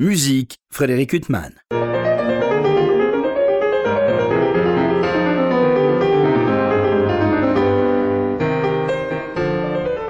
[0.00, 1.50] Musique, Frédéric Huttman.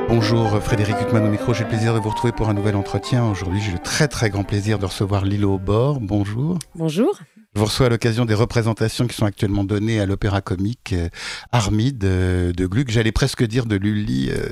[0.07, 3.31] Bonjour Frédéric Huttman au micro, j'ai le plaisir de vous retrouver pour un nouvel entretien.
[3.31, 6.01] Aujourd'hui, j'ai le très très grand plaisir de recevoir Lilo au bord.
[6.01, 6.59] Bonjour.
[6.75, 7.19] Bonjour.
[7.59, 11.09] Vous reçois à l'occasion des représentations qui sont actuellement données à l'opéra comique euh,
[11.51, 12.89] Armide euh, de Gluck.
[12.89, 14.31] J'allais presque dire de Lully.
[14.31, 14.47] Euh,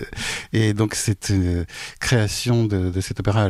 [0.52, 1.32] et donc, cette
[2.00, 3.48] création de, de, cet opéra,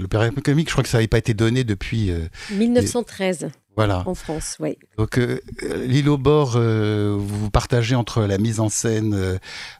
[0.00, 2.12] l'opéra comique, je crois que ça n'avait pas été donné depuis...
[2.50, 3.50] 1913.
[3.76, 4.04] Voilà.
[4.06, 4.78] En France, oui.
[4.98, 5.40] Donc, euh,
[5.86, 9.36] l'île au bord, euh, vous partagez entre la mise en scène euh,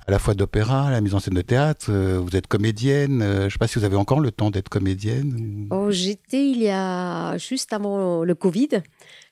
[0.08, 1.92] à la fois d'opéra, la mise en scène de théâtre.
[1.92, 3.20] Vous êtes comédienne.
[3.22, 5.68] je ne sais pas si vous avez encore le temps d'être comédienne.
[5.70, 8.82] Oh, j'étais il y a juste avant le Covid.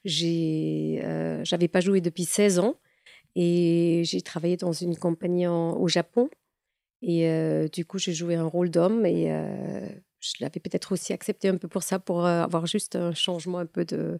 [0.04, 2.76] J'avais pas joué depuis 16 ans
[3.34, 6.28] et j'ai travaillé dans une compagnie au Japon.
[7.02, 9.28] Et du coup, j'ai joué un rôle d'homme et
[10.20, 13.66] je l'avais peut-être aussi accepté un peu pour ça, pour avoir juste un changement un
[13.66, 14.18] peu de,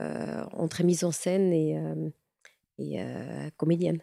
[0.00, 2.08] euh, entre mise en scène et, euh,
[2.78, 3.98] et euh, comédienne.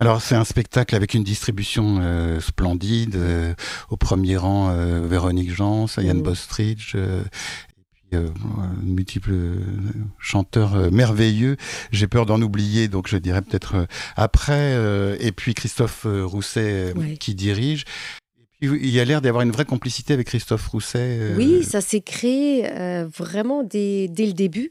[0.00, 3.54] Alors c'est un spectacle avec une distribution euh, splendide, euh,
[3.90, 6.22] au premier rang euh, Véronique Jans, Yann mmh.
[6.22, 6.96] Bostridge,
[8.14, 9.34] puis multiples
[10.18, 11.56] chanteurs merveilleux.
[11.92, 14.76] J'ai peur d'en oublier, donc je dirais peut-être après.
[15.20, 17.16] et puis Christophe Rousset ouais.
[17.16, 17.84] qui dirige.
[18.60, 21.34] Et puis il y a l'air d'avoir une vraie complicité avec Christophe Rousset.
[21.36, 22.68] Oui, ça s'est créé
[23.16, 24.70] vraiment dès, dès, le début.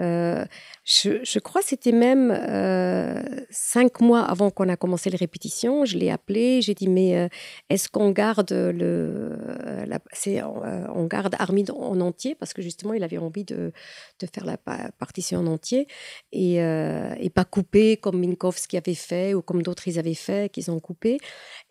[0.00, 0.44] Euh,
[0.84, 5.84] je, crois que c'était même euh, cinq mois avant qu'on a commencé les répétitions.
[5.84, 7.28] Je l'ai appelé, j'ai dit mais euh,
[7.70, 12.34] est-ce qu'on garde le, euh, on garde Armide en entier?
[12.34, 13.72] Parce que justement il avait envie de,
[14.18, 15.86] de faire la partition en entier
[16.32, 20.70] et, et pas couper comme Minkowski avait fait ou comme d'autres ils avaient fait qu'ils
[20.72, 21.18] ont coupé.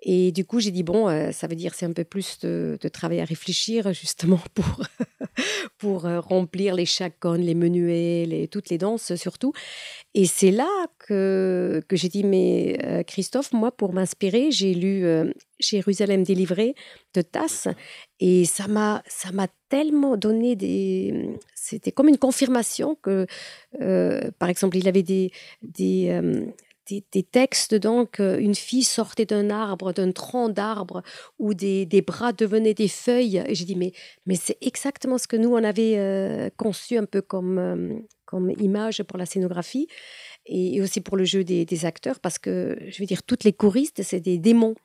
[0.03, 3.19] Et du coup j'ai dit bon ça veut dire c'est un peu plus de, travail
[3.19, 4.83] à réfléchir justement pour
[5.77, 9.53] pour remplir les chaconnes, les menuets, toutes les danses surtout.
[10.13, 15.05] Et c'est là que, que j'ai dit, mais euh, Christophe, moi, pour m'inspirer, j'ai lu
[15.05, 16.75] euh, Jérusalem délivré
[17.13, 17.67] de Tasse
[18.19, 21.37] et ça m'a, ça m'a tellement donné des...
[21.55, 23.25] C'était comme une confirmation que,
[23.79, 25.31] euh, par exemple, il avait des...
[25.61, 26.11] des
[27.11, 31.03] des, textes dedans qu'une fille sortait d'un arbre, d'un tronc d'arbre,
[31.39, 33.43] où des, des, bras devenaient des feuilles.
[33.47, 33.93] Et j'ai dit, mais,
[34.25, 37.99] mais c'est exactement ce que nous, on avait euh, conçu un peu comme, euh,
[38.31, 39.87] comme image pour la scénographie
[40.45, 43.53] et, aussi pour le jeu des, des, acteurs, parce que, je veux dire, toutes les
[43.53, 44.75] choristes, c'est des démons.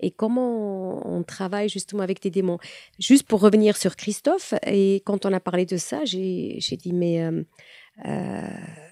[0.00, 2.58] Et comment on travaille justement avec des démons?
[2.98, 7.24] Juste pour revenir sur Christophe, et quand on a parlé de ça, j'ai dit, mais...
[7.24, 7.42] Euh,
[8.06, 8.89] euh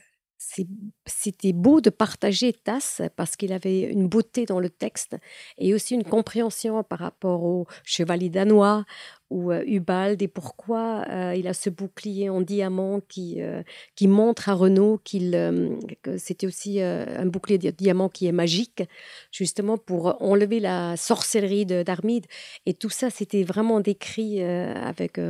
[1.06, 5.16] c'était beau de partager Tasse parce qu'il avait une beauté dans le texte
[5.59, 8.84] et aussi une compréhension par rapport au chevalier danois
[9.31, 13.62] ou euh, Hubald et pourquoi euh, il a ce bouclier en diamant qui, euh,
[13.94, 18.82] qui montre à Renaud euh, que c'était aussi un bouclier de diamant qui est magique,
[19.31, 22.26] justement pour enlever la sorcellerie d'Armide.
[22.66, 25.20] Et tout ça, c'était vraiment décrit avec,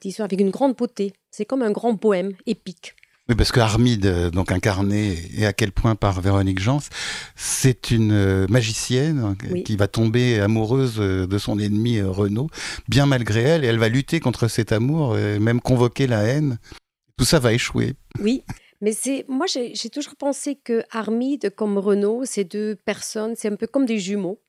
[0.00, 1.12] disons, avec une grande beauté.
[1.30, 2.94] C'est comme un grand poème épique.
[3.28, 6.82] Oui, parce que Armide, euh, donc incarné et à quel point par Véronique Jans,
[7.36, 9.62] c'est une euh, magicienne hein, oui.
[9.62, 12.48] qui va tomber amoureuse euh, de son ennemi Renaud,
[12.86, 16.58] bien malgré elle, et elle va lutter contre cet amour, et même convoquer la haine.
[17.16, 17.94] Tout ça va échouer.
[18.20, 18.44] Oui,
[18.80, 23.56] mais c'est moi j'ai toujours pensé que Armide comme Renaud, ces deux personnes, c'est un
[23.56, 24.42] peu comme des jumeaux,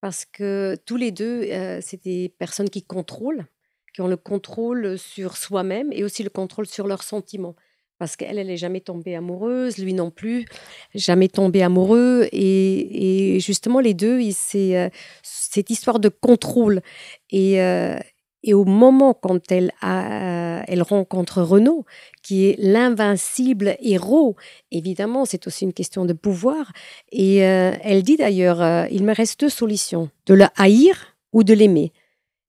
[0.00, 3.46] parce que tous les deux, euh, c'est des personnes qui contrôlent,
[3.94, 7.56] qui ont le contrôle sur soi-même et aussi le contrôle sur leurs sentiments
[8.04, 10.44] parce qu'elle, elle n'est jamais tombée amoureuse, lui non plus,
[10.94, 12.28] jamais tombé amoureux.
[12.32, 14.90] Et, justement, les deux, c'est euh,
[15.22, 16.82] cette histoire de contrôle.
[17.30, 17.96] Et, euh,
[18.52, 21.86] au moment quand elle, a, elle rencontre Renaud,
[22.22, 24.36] qui est l'invincible héros,
[24.70, 26.72] évidemment, c'est aussi une question de pouvoir.
[27.10, 31.42] Et euh, elle dit d'ailleurs, euh, il me reste deux solutions, de le haïr ou
[31.42, 31.94] de l'aimer.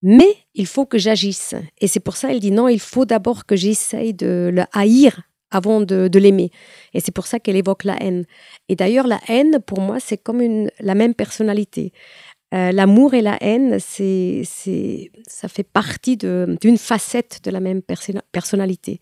[0.02, 1.56] Mais il faut que j'agisse.
[1.80, 5.22] Et c'est pour ça qu'elle dit non, il faut d'abord que j'essaye de le haïr
[5.52, 6.52] avant de, de l'aimer.
[6.94, 8.26] Et c'est pour ça qu'elle évoque la haine.
[8.70, 11.94] Et d'ailleurs, la haine, pour moi, c'est comme une, la même personnalité.
[12.54, 17.82] Euh, L'amour et la haine, c'est, c'est, ça fait partie d'une facette de la même
[17.82, 19.00] perso personnalité.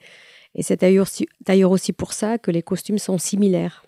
[0.56, 3.84] Et c'est d'ailleurs aussi pour ça que les costumes sont similaires.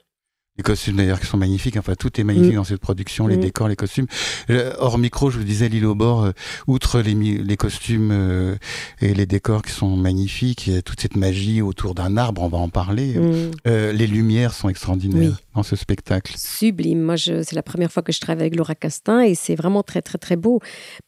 [0.58, 2.56] Les costumes d'ailleurs qui sont magnifiques, enfin tout est magnifique mmh.
[2.56, 3.42] dans cette production, les mmh.
[3.42, 4.08] décors, les costumes.
[4.50, 6.32] Euh, hors micro, je vous disais l'île au bord, euh,
[6.66, 8.56] outre les, les costumes euh,
[9.02, 12.42] et les décors qui sont magnifiques, il y a toute cette magie autour d'un arbre,
[12.42, 13.16] on va en parler.
[13.20, 13.52] Mmh.
[13.68, 15.32] Euh, les lumières sont extraordinaires.
[15.32, 15.45] Oui.
[15.64, 17.02] Ce spectacle Sublime.
[17.02, 20.02] Moi, c'est la première fois que je travaille avec Laura Castin et c'est vraiment très,
[20.02, 20.60] très, très beau.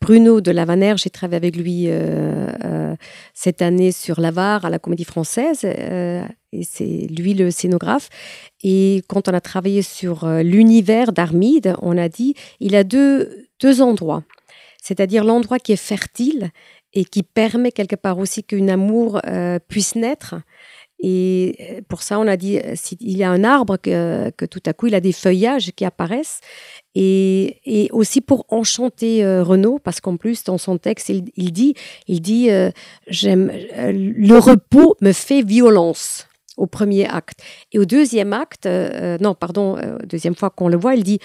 [0.01, 2.95] Bruno de Lavaner, j'ai travaillé avec lui euh, euh,
[3.33, 8.09] cette année sur l'Avare à la Comédie Française euh, et c'est lui le scénographe.
[8.63, 13.81] Et quand on a travaillé sur l'univers d'Armide, on a dit il a deux, deux
[13.81, 14.23] endroits.
[14.81, 16.51] C'est-à-dire l'endroit qui est fertile
[16.93, 19.21] et qui permet quelque part aussi qu'un amour
[19.67, 20.35] puisse naître
[20.99, 24.63] et euh, pour ça, on a dit, euh, s'il y a un arbre, que, tout
[24.65, 26.41] à coup, il a des feuillages qui apparaissent.
[26.95, 31.75] Et, aussi pour enchanter euh, Renaud, parce qu'en plus, dans son texte, il, il dit,
[32.07, 36.27] il dit le repos me fait violence
[36.57, 37.39] au premier acte.
[37.71, 41.19] Et au deuxième acte, non, pardon, deuxième fois qu'on le voit, il dit,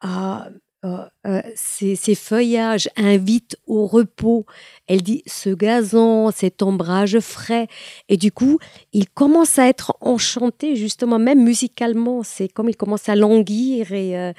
[0.00, 0.48] ah,
[0.82, 4.46] euh, euh, ces, feuillages invitent au repos.
[4.86, 7.68] Elle dit ce gazon, cet ombrage frais.
[8.08, 8.58] Et du coup,
[8.92, 12.22] il commence à être enchanté, justement, même musicalement.
[12.22, 13.92] C'est comme il commence à languir.
[13.92, 14.32] Et, euh,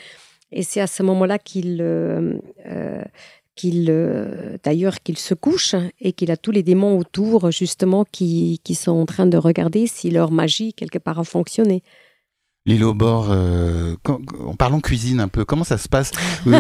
[0.51, 1.83] et c'est à ce moment-là qu'il.
[3.55, 3.85] qu'il
[4.63, 8.91] d'ailleurs qu'il se couche et qu'il a tous les démons autour justement qui, qui sont
[8.91, 11.83] en train de regarder si leur magie quelque part a fonctionné.
[12.67, 13.95] L'île au bord, euh,
[14.45, 16.11] en parlant cuisine un peu, comment ça se passe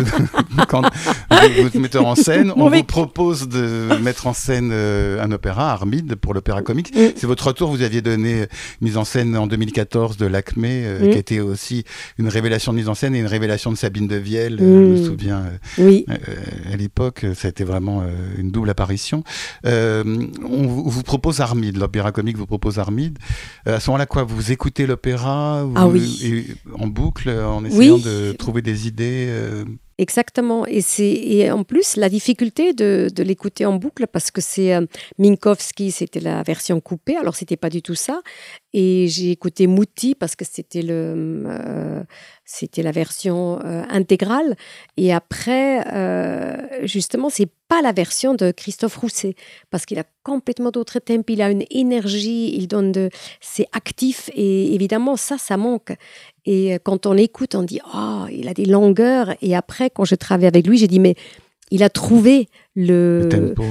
[0.67, 5.31] quand vous, vous metteur en scène On vous propose de mettre en scène euh, un
[5.31, 6.91] opéra, Armide, pour l'opéra comique.
[6.95, 7.11] Mm.
[7.15, 8.47] C'est votre retour, vous aviez donné
[8.81, 11.11] mise en scène en 2014 de l'Acme, euh, mm.
[11.11, 11.83] qui était aussi
[12.17, 14.97] une révélation de mise en scène et une révélation de Sabine de Vielle, je me
[14.97, 15.05] mm.
[15.05, 15.43] souviens.
[15.77, 16.07] oui.
[16.73, 18.03] à l'époque, ça a été vraiment
[18.39, 19.23] une double apparition.
[19.63, 20.33] on
[20.67, 23.19] vous propose Armide, l'opéra comique vous propose Armide.
[23.67, 25.90] à ce moment-là, quoi Vous écoutez l'opéra ah
[26.77, 29.27] en boucle, en essayant de trouver des idées.
[29.99, 30.65] Euh, Exactement.
[30.67, 34.85] Et, et en plus, la difficulté de, l'écouter en boucle, parce que c'est euh,
[35.19, 38.21] Minkowski, c'était la version coupée, alors c'était pas du tout ça.
[38.73, 42.03] Et j'ai écouté Mouti parce que c'était euh,
[42.77, 44.55] la version euh, intégrale.
[44.97, 45.85] Et après,
[46.83, 49.35] justement, c'est pas la version de Christophe Rousset
[49.69, 51.23] parce qu'il a complètement d'autres thèmes.
[51.29, 53.09] Il a une énergie, il donne de,
[53.39, 55.93] c'est actif et évidemment ça, ça manque.
[56.45, 59.35] Et euh, quand on écoute, on dit oh, il a des longueurs.
[59.41, 61.15] Et après, quand je travaille avec lui, j'ai dit mais
[61.71, 63.63] il a trouvé le, tempo.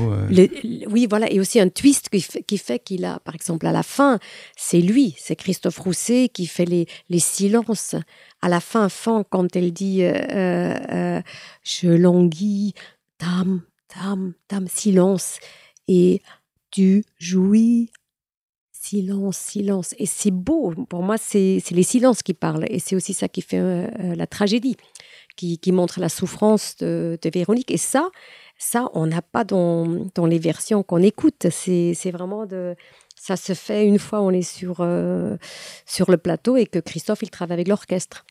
[0.90, 4.18] oui, voilà, et aussi un twist qui fait, qu'il a, par exemple, à la fin,
[4.56, 7.94] c'est lui, c'est Christophe Rousset qui fait les, les silences.
[8.40, 11.20] À la fin, fin, quand elle dit euh, euh,
[11.62, 12.72] je languis,
[13.18, 15.38] tam, tam, tam, silence,
[15.86, 16.22] et
[16.70, 17.90] tu jouis
[18.90, 19.94] silence, silence.
[19.98, 20.74] Et c'est beau.
[20.88, 22.66] Pour moi, c'est les silences qui parlent.
[22.68, 24.76] Et c'est aussi ça qui fait euh, euh, la tragédie,
[25.36, 27.70] qui, montre la souffrance de, Véronique.
[27.70, 28.10] Et ça,
[28.58, 31.46] ça, on n'a pas dans, dans, les versions qu'on écoute.
[31.50, 32.74] C'est vraiment de.
[33.16, 35.36] Ça se fait une fois on est sur, euh,
[35.84, 38.24] sur le plateau et que Christophe, il travaille avec l'orchestre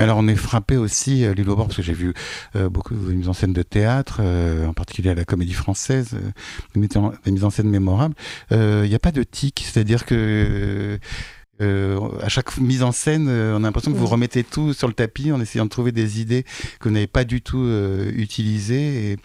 [0.00, 2.14] alors on est frappé aussi, euh, Lilo Bord, parce que j'ai vu
[2.56, 6.16] euh, beaucoup de mises en scène de théâtre, euh, en particulier à la Comédie Française,
[6.74, 6.80] des
[7.30, 8.14] mises en scène mémorables.
[8.50, 10.98] Il n'y a pas de tic, c'est-à-dire que
[11.60, 15.30] à chaque mise en scène, on a l'impression que vous remettez tout sur le tapis
[15.30, 16.44] en essayant de trouver des idées
[16.78, 17.68] que vous n'avez pas du tout
[18.16, 19.18] utilisées.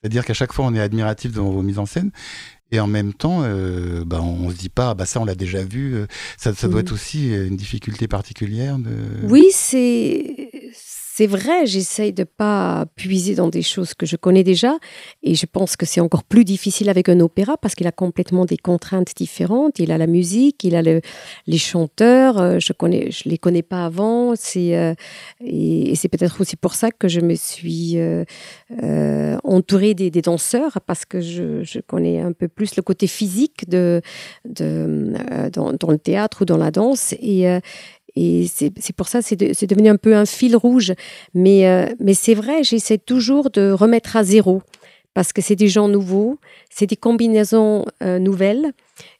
[0.00, 2.12] C'est-à-dire qu'à chaque fois, on est admiratif devant vos mises en scène.
[2.72, 5.64] Et en même temps, euh, bah, on se dit pas, bah ça on l'a déjà
[5.64, 5.94] vu.
[5.94, 6.06] Euh,
[6.36, 6.84] ça, ça doit mm.
[6.84, 8.78] être aussi une difficulté particulière.
[8.78, 8.90] De...
[9.24, 10.70] Oui, c'est
[11.12, 14.78] c'est vrai, j'essaye de pas puiser dans des choses que je connais déjà,
[15.24, 18.44] et je pense que c'est encore plus difficile avec un opéra parce qu'il a complètement
[18.44, 19.80] des contraintes différentes.
[19.80, 21.00] Il a la musique, il a le,
[21.48, 24.34] les chanteurs, euh, je connais, je les connais pas avant.
[24.56, 24.94] Euh,
[25.44, 28.24] et, c'est peut-être aussi pour ça que je me suis euh,
[29.42, 33.68] entourée des, des, danseurs parce que je, je, connais un peu plus le côté physique
[33.68, 34.00] de,
[34.44, 35.12] de
[35.52, 37.46] dans, dans, le théâtre ou dans la danse et
[38.16, 40.92] et c'est pour ça, c'est devenu un peu un fil rouge.
[41.34, 44.62] Mais, euh, mais c'est vrai, j'essaie toujours de remettre à zéro
[45.12, 46.38] parce que c'est des gens nouveaux,
[46.70, 48.72] c'est des combinaisons euh, nouvelles.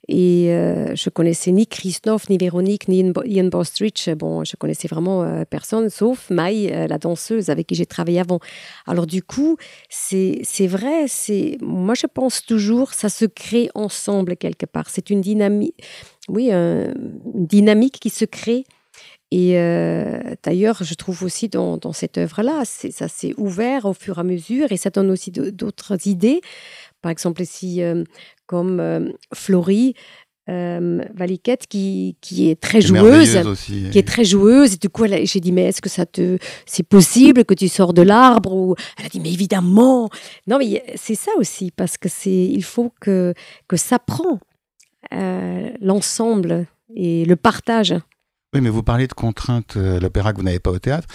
[0.09, 4.09] Et euh, je connaissais ni Christophe, ni Véronique, ni Ian Bostrich.
[4.11, 8.41] Bon, je connaissais vraiment personne, sauf Maï, la danseuse avec qui j'ai travaillé avant.
[8.87, 9.57] Alors du coup,
[9.89, 14.91] c'est vrai, c'est moi je pense toujours, ça se crée ensemble quelque part.
[14.91, 15.75] C'est une dynamique,
[16.29, 16.93] oui, une
[17.35, 18.65] dynamique qui se crée
[19.31, 24.21] et euh, d'ailleurs, je trouve aussi dans, cette œuvre-là, ça s'est ouvert au fur et
[24.21, 26.41] à mesure et ça donne aussi d'autres idées.
[27.01, 28.05] Par exemple, ici, euh,
[28.47, 29.95] comme euh, Florie,
[30.49, 33.39] Valiquette qui, qui, est très joueuse,
[33.93, 34.75] qui est très joueuse.
[34.75, 37.95] Et du coup, j'ai dit mais est-ce que ça te, c'est possible que tu sors
[37.95, 40.11] de l'arbre ou Elle a dit mais évidemment.
[40.49, 43.33] Non mais c'est ça aussi parce que c'est, il faut que
[43.69, 44.41] que ça prend
[45.81, 47.95] l'ensemble et le partage.
[48.55, 51.07] Oui, mais vous parlez de contraintes à l'opéra que vous n'avez pas au théâtre.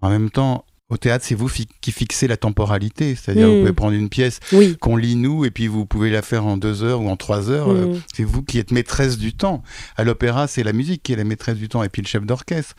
[0.00, 1.48] En même temps, au théâtre, c'est vous
[1.80, 3.74] qui fixez la temporalité, c'est-à-dire vous pouvez hmm.
[3.74, 4.40] prendre une pièce
[4.80, 7.48] qu'on lit nous et puis vous pouvez la faire en deux heures ou en trois
[7.48, 7.70] heures.
[7.70, 8.00] Euh, hmm.
[8.12, 9.62] C'est vous qui êtes maîtresse du temps.
[9.96, 12.26] À l'opéra, c'est la musique qui est la maîtresse du temps et puis le chef
[12.26, 12.74] d'orchestre.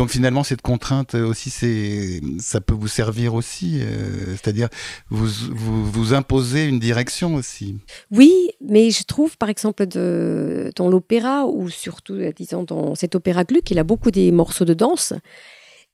[0.00, 4.70] Donc finalement, cette contrainte aussi, c'est, ça peut vous servir aussi, euh, c'est-à-dire
[5.10, 7.76] vous, vous, vous imposez une direction aussi.
[8.10, 8.32] Oui,
[8.66, 13.70] mais je trouve par exemple de, dans l'opéra ou surtout, disons dans cet opéra Gluck,
[13.70, 15.12] il a beaucoup des morceaux de danse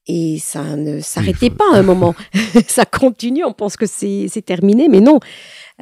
[0.06, 2.14] et ça ne s'arrêtait pas à un moment.
[2.68, 5.18] ça continue, on pense que c'est terminé, mais non.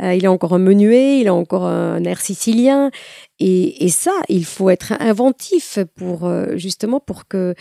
[0.03, 2.91] Euh, il a encore un menuet, il a encore un air sicilien.
[3.39, 7.55] Et, et ça, il faut être inventif pour euh, justement pour que,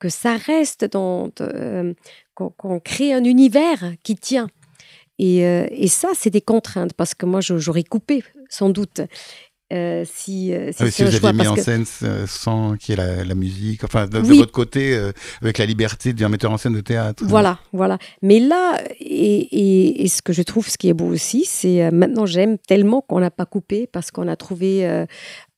[0.00, 1.30] que ça reste dans.
[1.40, 1.94] Euh,
[2.34, 4.48] qu'on crée un univers qui tient.
[5.18, 9.02] Et, et ça, c'est des contraintes parce que moi, j'aurais coupé sans doute.
[9.72, 13.24] Euh, si, euh, si, ah vous aviez mis en scène euh, sans qu'il y ait
[13.24, 14.98] la, musique, enfin de, votre côté,
[15.40, 17.22] avec la liberté d'un metteur en scène de théâtre.
[17.24, 17.98] Voilà, voilà.
[18.20, 22.26] Mais là, et, et, ce que je trouve, ce qui est beau aussi, c'est maintenant
[22.26, 25.06] j'aime tellement qu'on n'a pas coupé parce qu'on a trouvé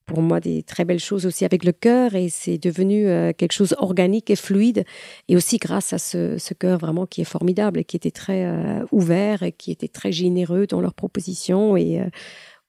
[0.07, 3.05] pour moi des très belles choses aussi avec le cœur et c'est devenu
[3.37, 4.85] quelque chose organique et fluide
[5.29, 8.47] et aussi grâce à ce, cœur vraiment qui est formidable et qui était très
[8.93, 12.03] ouvert et qui était très généreux dans leurs propositions et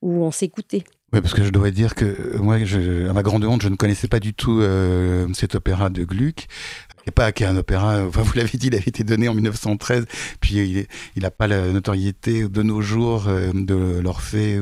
[0.02, 0.84] où on s'écoutait.
[1.14, 3.76] Oui, parce que je dois dire que euh, moi, à ma grande honte, je ne
[3.76, 6.48] connaissais pas du tout euh, cet opéra de Gluck.
[7.06, 10.06] Et pas qu'un un opéra, enfin, vous l'avez dit, il avait été donné en 1913,
[10.40, 14.60] puis il n'a pas la notoriété de nos jours euh, de l'Orphée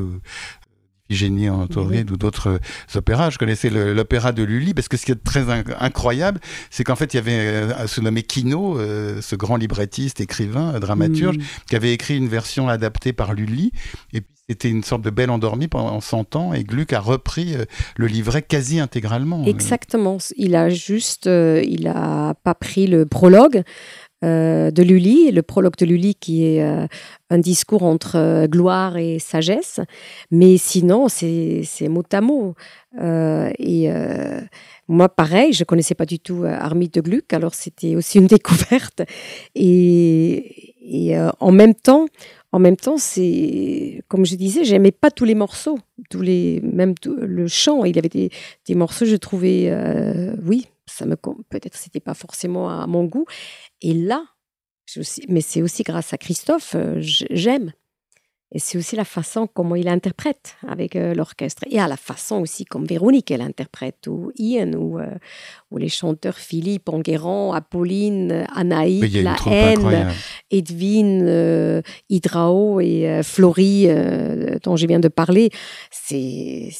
[1.13, 2.59] Génie en Tauride ou d'autres
[2.95, 3.29] opéras.
[3.29, 5.45] Je connaissais l'opéra de Lully parce que ce qui est très
[5.79, 6.39] incroyable,
[6.69, 11.41] c'est qu'en fait, il y avait ce nommé Kino, ce grand librettiste, écrivain, dramaturge, mm.
[11.69, 13.71] qui avait écrit une version adaptée par Lully.
[14.13, 17.55] Et puis, c'était une sorte de belle endormie pendant 100 ans et Gluck a repris
[17.55, 17.63] euh,
[17.95, 19.43] le livret quasi intégralement.
[19.43, 19.45] Euh.
[19.45, 20.17] Exactement.
[20.35, 23.63] Il a juste, euh, il a pas pris le prologue.
[24.21, 26.61] De Lully, le prologue de Lully qui est
[27.29, 29.79] un discours entre gloire et sagesse,
[30.29, 32.55] mais sinon c'est mot à mot.
[32.99, 33.89] et
[34.87, 39.01] moi, pareil, je connaissais pas du tout Armide de Gluck, alors c'était aussi une découverte.
[39.55, 42.05] Et, et en même temps,
[42.53, 46.93] en même temps, c'est comme je disais, j'aimais pas tous les morceaux, tous les même
[47.05, 47.85] le chant.
[47.85, 48.29] Il avait des,
[48.67, 50.67] des morceaux, je trouvais, euh, oui,
[51.01, 53.25] ça me peut-être c'était pas forcément à mon goût.
[53.81, 54.23] Et là,
[55.29, 57.71] mais c'est aussi grâce à Christophe, euh, j'aime.
[58.53, 61.63] Et c'est aussi la façon comment il interprète avec euh, l'orchestre.
[61.71, 65.15] Et à la façon aussi comme Véronique, elle interprète, ou Ian, ou, euh,
[65.71, 70.11] ou les chanteurs Philippe, Enguerrand, Apolline, Anaïs, La Haine,
[70.49, 73.87] Edwin, euh, Hydrao et Florie,
[74.63, 75.49] dont je viens de parler.
[75.91, 76.71] C'est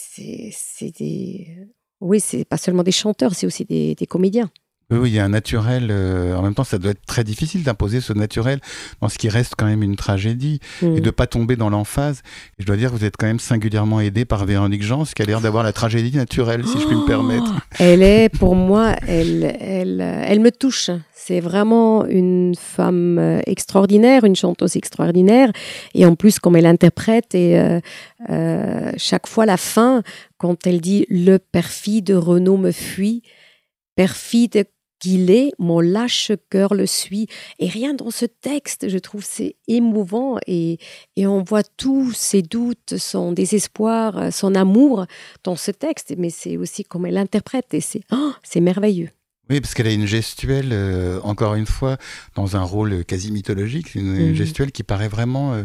[1.00, 1.48] des...
[2.02, 4.52] Oui, c'est pas seulement des chanteurs, c'est aussi des comédiens.
[4.92, 5.88] Oui, il y a un naturel.
[5.90, 8.60] Euh, en même temps, ça doit être très difficile d'imposer ce naturel
[9.00, 12.22] dans ce qui reste quand même une tragédie et de pas tomber dans l'emphase.
[12.60, 15.22] Et je dois dire que vous êtes quand même singulièrement aidé par Véronique Jean, qui
[15.22, 17.54] a l'air d'avoir la tragédie naturelle, si je puis me permettre.
[17.80, 20.92] Elle est, pour moi, elle, elle, elle me touche.
[21.14, 25.52] C'est vraiment une femme euh, extraordinaire, une chanteuse extraordinaire.
[25.94, 27.80] Et en plus, comme elle interprète, et
[28.30, 30.04] euh, chaque fois la fin,
[30.38, 33.24] quand elle dit Le perfide Renaud me fuit,
[33.96, 34.66] perfide
[35.02, 37.28] qu'il est, mon lâche cœur le suit.
[37.60, 40.78] Et rien dans ce texte, je trouve, c'est émouvant et,
[41.18, 45.06] et on voit tous ses doutes, son désespoir, son amour
[45.44, 46.14] dans ce texte.
[46.18, 49.10] Mais c'est aussi comme elle l'interprète et c'est oh, c'est merveilleux.
[49.50, 51.98] Oui, parce qu'elle a une gestuelle, euh, encore une fois,
[52.36, 54.34] dans un rôle quasi mythologique, une, mhm.
[54.34, 55.64] gestuelle qui paraît vraiment euh,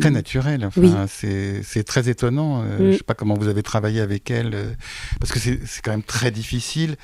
[0.00, 0.16] très mhm.
[0.16, 0.64] naturelle.
[0.64, 2.62] Enfin, c'est très étonnant.
[2.64, 4.76] Euh, Je ne sais pas comment vous avez travaillé avec elle,
[5.20, 6.96] parce que c'est quand même très difficile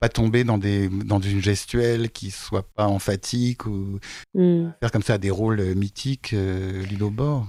[0.00, 3.98] pas tomber dans, des, dans une gestuelle qui soit pas emphatique ou
[4.32, 4.70] hmm.
[4.80, 7.46] faire comme ça des rôles mythiques, euh, Lilo Bord.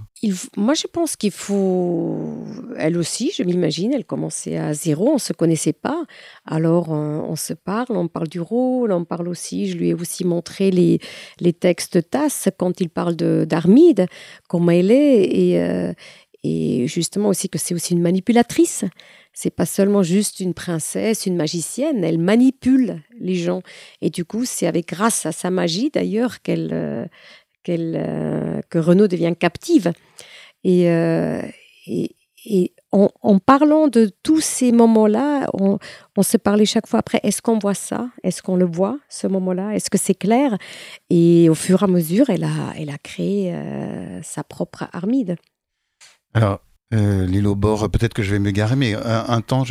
[0.58, 2.44] moi, je pense qu'il faut.
[2.78, 6.04] Elle aussi, je m'imagine, elle commençait à zéro, on se connaissait pas.
[6.46, 9.68] Alors, on, se parle, on parle du rôle, on parle aussi.
[9.68, 11.00] Je lui ai aussi montré les,
[11.40, 14.08] les textes TAS quand il parle d'Armide,
[14.50, 15.94] comment elle est, et, euh,
[16.44, 18.84] et justement aussi que c'est aussi une manipulatrice
[19.34, 23.62] c'est pas seulement juste une princesse, une magicienne, elle manipule les gens.
[24.02, 27.06] Et du coup, c'est avec grâce à sa magie d'ailleurs qu'elle, euh,
[27.70, 29.94] euh, que Renaud devient captive.
[30.64, 31.42] Et, euh,
[32.92, 35.78] en, parlant de tous ces moments-là, on,
[36.24, 38.10] se parlait chaque fois après, est-ce qu'on voit ça?
[38.24, 39.76] Est-ce qu'on le voit, ce moment-là?
[39.76, 40.58] Est-ce que c'est clair?
[41.10, 43.56] Et au fur et à mesure, elle a, elle a créé
[44.24, 45.38] sa propre Armide.
[46.34, 46.62] Alors,
[46.94, 49.64] euh, l'île au bord, peut-être que je vais me garer, mais un, temps,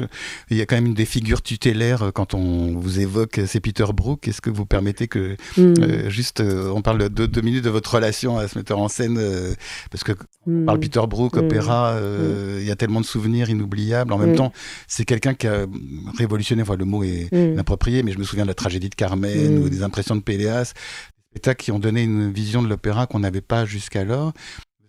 [0.50, 3.46] il y a quand même une des figures tutélaires euh, quand on vous évoque, euh,
[3.46, 4.26] c'est Peter Brook.
[4.26, 6.08] Est-ce que vous permettez que, hmm.
[6.08, 9.20] juste, on parle de deux minutes de votre relation à ce metteur en scène,
[9.90, 10.12] parce que
[10.46, 10.80] on parle hmm.
[10.80, 11.40] Peter Brook, hmm.
[11.40, 12.00] opéra,
[12.58, 14.12] il y a tellement de souvenirs inoubliables.
[14.12, 14.52] En même temps,
[14.88, 15.66] c'est quelqu'un qui a
[16.16, 19.58] révolutionné, enfin, le mot est inapproprié, mais je me souviens de la tragédie de Carmen
[19.58, 20.72] ou des impressions de Péléas,
[21.58, 24.32] qui ont donné une vision de l'opéra qu'on n'avait pas jusqu'alors.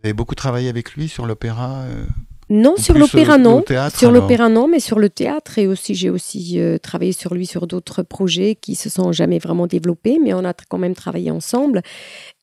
[0.02, 2.06] Vous avez beaucoup travaillé avec lui sur l'opéra euh,
[2.50, 3.64] Non, sur l'opéra non.
[3.96, 5.60] sur l'opéra non, mais sur le théâtre.
[5.60, 9.38] Et aussi j'ai aussi euh, travaillé sur lui sur d'autres projets qui se sont jamais
[9.38, 11.84] vraiment développés, mais on a quand même travaillé ensemble.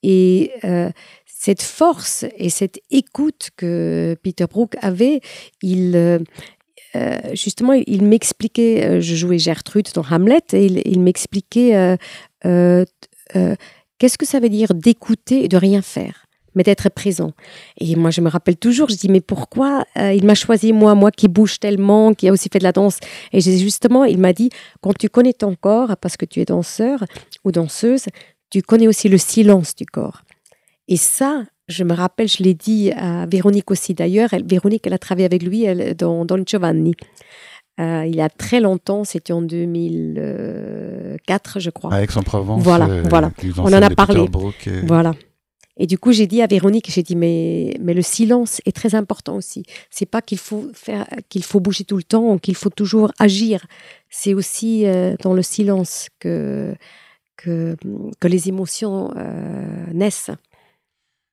[0.05, 0.88] Et euh,
[1.27, 5.21] cette force et cette écoute que Peter Brook avait,
[5.61, 6.21] il
[7.33, 11.97] justement, il m'expliquait, je jouais Gertrude dans Hamlet, et il, il m'expliquait
[12.43, 17.33] qu'est-ce que ça veut dire d'écouter et de rien faire mais d'être présent.
[17.78, 20.95] Et moi, je me rappelle toujours, je dis, mais pourquoi euh, il m'a choisi, moi,
[20.95, 22.99] moi qui bouge tellement, qui a aussi fait de la danse
[23.33, 24.50] Et justement, il m'a dit,
[24.81, 27.05] quand tu connais ton corps, parce que tu es danseur
[27.45, 28.07] ou danseuse,
[28.50, 30.23] tu connais aussi le silence du corps.
[30.88, 34.99] Et ça, je me rappelle, je l'ai dit à Véronique aussi d'ailleurs, Véronique, elle a
[34.99, 36.95] travaillé avec lui elle, dans Don Giovanni.
[37.78, 41.95] Euh, il y a très longtemps, c'était en 2004, je crois.
[41.95, 42.64] Avec son Provence.
[42.64, 43.31] Voilà, euh, voilà.
[43.59, 44.28] On en a parlé.
[44.85, 45.12] Voilà.
[45.78, 48.97] Et du coup, j'ai dit à Véronique, j'ai dit, mais, mais le silence est très
[48.97, 49.62] important aussi.
[49.90, 53.64] C'est pas qu'il faut faire, qu'il faut bouger tout le temps, qu'il faut toujours agir.
[54.11, 56.75] C'est aussi euh, dans le silence que,
[57.37, 57.76] que,
[58.18, 60.32] que les émotions euh, naissent.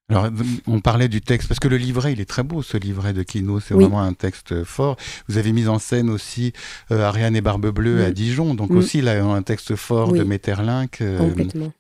[0.10, 0.30] Alors,
[0.68, 3.24] on parlait du texte, parce que le livret, il est très beau, ce livret de
[3.24, 4.98] Kino, c'est vraiment un texte fort.
[5.28, 6.54] Vous avez mis en scène aussi
[6.92, 11.02] euh, Ariane et Barbe Bleue à Dijon, donc aussi là, un texte fort de Metterlinck.
[11.18, 11.74] Complètement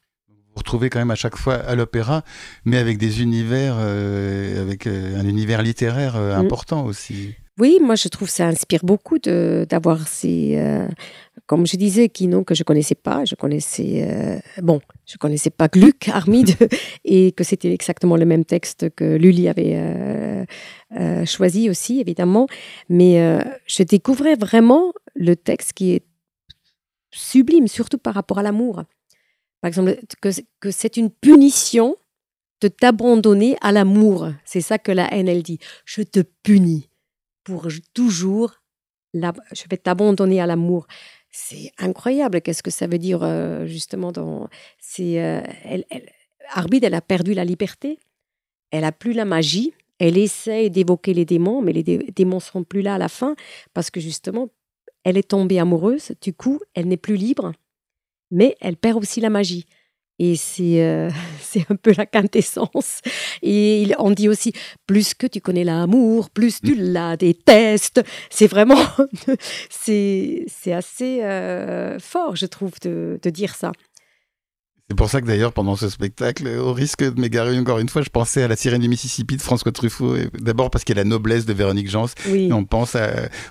[0.56, 2.24] vous retrouvez quand même à chaque fois à l'opéra,
[2.64, 6.40] mais avec des univers, euh, avec euh, un univers littéraire euh, mm.
[6.40, 7.36] important aussi.
[7.60, 10.62] Oui, moi je trouve que ça inspire beaucoup d'avoir ces,
[11.46, 16.10] comme je disais, Kino que je connaissais pas, je connaissais, bon, je connaissais pas Gluck,
[16.10, 16.54] Armide,
[17.06, 20.46] et que c'était exactement le même texte que Lully avait
[21.26, 22.48] choisi aussi, évidemment,
[22.90, 26.04] mais je découvrais vraiment le texte qui est
[27.12, 28.84] sublime, surtout par rapport à l'amour
[29.66, 31.98] par exemple, que, c'est une punition
[32.62, 34.30] de t'abandonner à l'amour.
[34.44, 35.58] C'est ça que la haine, elle dit.
[35.86, 36.88] Je te punis
[37.44, 38.62] pour toujours,
[39.16, 40.86] je vais t'abandonner à l'amour.
[41.32, 42.42] C'est incroyable.
[42.42, 44.50] Qu'est-ce que ça veut dire euh, justement dans.
[44.78, 47.98] C'est, euh, elle, elle a perdu la liberté.
[48.70, 49.74] Elle a plus la magie.
[49.98, 53.36] Elle essaye d'évoquer les démons, mais les démons seront plus là à la fin
[53.74, 54.50] parce que justement,
[55.04, 56.12] elle est tombée amoureuse.
[56.22, 57.52] Du coup, elle n'est plus libre
[58.32, 59.66] mais elle perd aussi la magie.
[60.18, 61.10] Et c'est euh,
[61.42, 63.02] c'est un peu la quintessence.
[63.42, 64.54] Et on dit aussi,
[64.88, 68.02] plus que tu connais l'amour, plus tu la détestes.
[68.30, 68.84] C'est vraiment,
[69.70, 73.72] c'est assez euh, fort, je trouve, de, de dire ça.
[74.88, 78.04] C'est pour ça que d'ailleurs, pendant ce spectacle, au risque de m'égarer encore une fois,
[78.04, 80.16] je pensais à la sirène du Mississippi de François Truffaut.
[80.40, 82.06] D'abord parce qu'il y a la noblesse de Véronique Jans.
[82.28, 82.96] Et on pense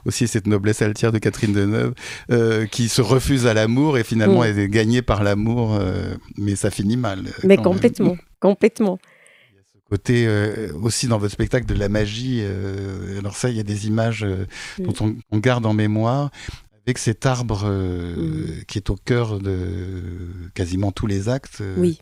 [0.04, 1.94] aussi à cette noblesse altière de Catherine Deneuve,
[2.30, 4.58] euh, qui se refuse à l'amour et finalement mm.
[4.58, 5.74] est gagnée par l'amour.
[5.74, 7.24] Euh, mais ça finit mal.
[7.42, 12.44] Mais complètement, complètement a ce côté euh, aussi dans votre spectacle de la magie.
[13.18, 14.84] alors ça, il y a des images mm.
[14.84, 16.30] dont on, on, garde en mémoire
[16.86, 20.02] avec cet arbre euh, qui est au cœur de
[20.54, 21.58] quasiment tous les actes.
[21.60, 21.98] Euh, oui.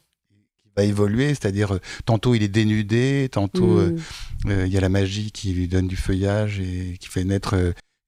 [0.62, 3.98] Qui va évoluer, c'est-à-dire euh, tantôt il est dénudé, tantôt mm.
[4.46, 7.54] il y a la magie qui lui donne du feuillage et qui fait naître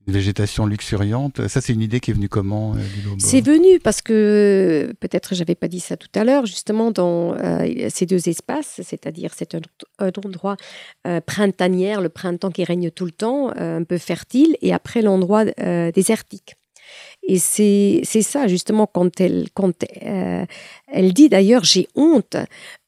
[0.06, 1.46] une végétation luxuriante.
[1.46, 2.74] Ça, c'est une idée qui est venue comment
[3.18, 6.44] C'est venu parce que peut-être j'avais pas dit ça tout à l'heure.
[6.44, 7.36] Justement, dans
[7.88, 10.56] ces deux espaces, c'est-à-dire c'est un, endroit
[11.24, 15.44] printanière, le printemps qui règne tout le temps, un peu fertile, et après l'endroit
[15.92, 16.56] désertique.
[17.26, 20.44] Et c'est ça, justement, quand elle, quand, euh,
[20.88, 22.36] elle dit d'ailleurs J'ai honte,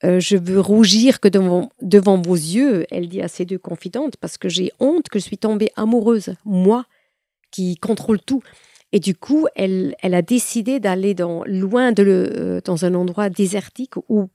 [0.05, 2.87] euh, je veux rougir que devant, devant vos yeux.
[2.91, 6.35] Elle dit à ses deux confidentes Parce que j'ai honte que je suis tombée amoureuse,
[6.45, 6.85] moi,
[7.51, 8.43] qui contrôle tout.
[8.93, 12.95] Et du coup, elle, elle a décidé d'aller dans, loin de le, euh, dans un
[12.95, 14.29] endroit désertique où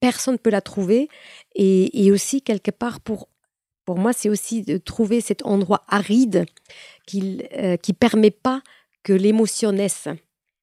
[0.00, 1.08] personne ne peut la trouver.
[1.54, 3.28] Et, et aussi, quelque part, pour,
[3.84, 6.44] pour moi, c'est aussi de trouver cet endroit aride
[7.06, 8.62] qui ne permet pas
[9.04, 10.08] que l'émotion naisse.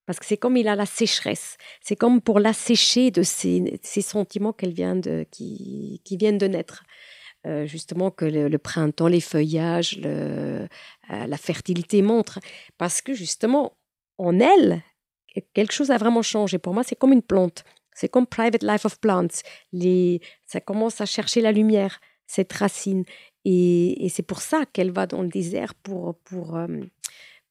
[0.06, 1.56] Parce que c'est comme il a la sécheresse.
[1.80, 6.84] C'est comme pour l'assécher de ces, sentiments qu'elle vient de, qui, qui, viennent de naître.
[7.48, 10.68] Euh, justement, que le, printemps, les feuillages, euh,
[11.10, 12.40] la fertilité montrent.
[12.78, 13.78] Parce que justement,
[14.18, 14.82] en elle,
[15.54, 16.58] quelque chose a vraiment changé.
[16.58, 17.64] Pour moi, c'est comme une plante.
[17.96, 19.44] C'est comme Private Life of Plants.
[20.46, 22.02] Ça commence à chercher la lumière.
[22.28, 23.04] cette racine.
[23.44, 26.68] Et, c'est pour ça qu'elle va dans le désert pour, pour, euh,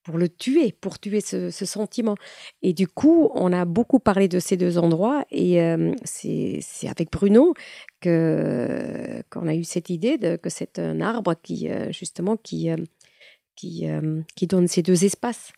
[0.03, 2.17] pour le tuer, pour tuer ce, sentiment.
[2.63, 5.25] Et du coup, on a beaucoup parlé de ces deux endroits.
[5.31, 7.55] Et euh, c'est avec Bruno
[8.01, 12.71] que qu'on a eu cette idée de, que c'est un arbre qui, euh, justement, qui,
[13.57, 13.87] qui,
[14.37, 15.53] qui donne ces deux espaces,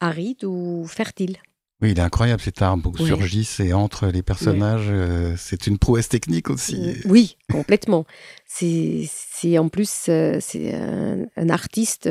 [0.00, 1.38] arides ou fertiles.
[1.82, 4.88] Oui, il est incroyable cet arbre qui surgit et entre les personnages.
[4.90, 6.96] Euh, c'est une prouesse technique aussi.
[7.06, 8.04] Oui, complètement.
[8.46, 9.08] C'est
[9.58, 12.08] en plus euh, c'est un, artiste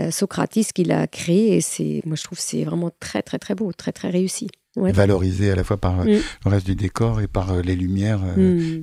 [0.00, 3.54] euh, Socrates qui l'a créé et c'est moi je trouve c'est vraiment très très très
[3.54, 4.48] beau, très très réussi.
[4.76, 6.08] Valorisé à la fois par mm.
[6.08, 8.20] le reste du décor et par les lumières.
[8.20, 8.82] Mm.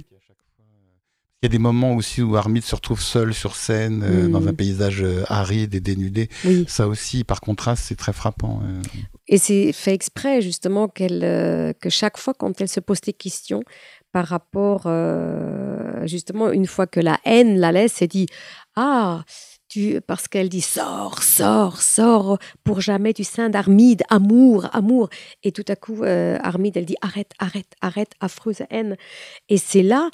[1.44, 4.48] Il y a des moments aussi où Armide se retrouve seul sur scène, euh, dans
[4.48, 4.56] un mm.
[4.56, 6.30] paysage euh, aride et dénudé.
[6.68, 8.62] Ça aussi, par contraste, c'est très frappant.
[8.64, 8.82] Euh.
[9.28, 13.62] Et c'est fait exprès, justement, qu'elle, que chaque fois, quand elle se pose des questions
[14.12, 14.90] par rapport,
[16.08, 18.28] justement, une fois que la haine la laisse, elle dit
[18.76, 19.24] Ah,
[20.06, 25.10] parce qu'elle dit sors, sors, sors pour jamais du sein d'Armide, amour, amour.
[25.44, 28.98] Et tout à coup, Armide, elle dit arrête, arrête, arrête, affreuse haine.
[29.50, 30.10] Et c'est là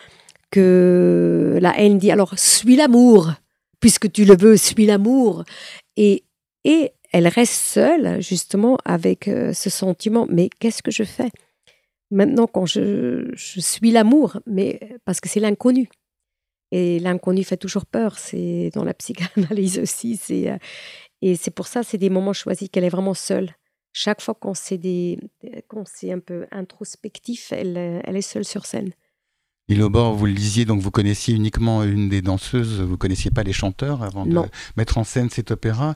[0.52, 3.34] que la haine dit alors suis l'amour,
[3.80, 5.44] puisque tu le veux, suis l'amour.
[5.98, 6.24] Et,
[6.64, 11.30] et elle reste seule, justement, avec euh, ce sentiment, mais qu'est-ce que je fais?
[12.12, 15.90] Maintenant, quand je, je suis l'amour, mais parce que c'est l'inconnu.
[16.76, 20.18] Et l'inconnu fait toujours peur, c'est dans la psychanalyse aussi.
[20.18, 20.58] C'est, euh,
[21.22, 23.52] et c'est pour ça, c'est des moments choisis qu'elle est vraiment seule.
[23.92, 25.20] Chaque fois qu'on c'est, des,
[26.12, 28.92] un peu introspectif, elle, elle est seule sur scène.
[29.70, 33.44] L'île bord, vous le disiez, donc vous connaissiez uniquement une des danseuses, vous connaissiez pas
[33.44, 34.38] les chanteurs avant de
[34.76, 35.96] mettre en scène cet opéra.